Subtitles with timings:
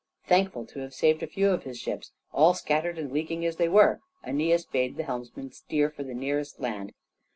[0.25, 3.69] Thankful to have saved a few of his ships, all shattered and leaking as they
[3.69, 6.93] were, Æneas bade the helmsman steer for the nearest land.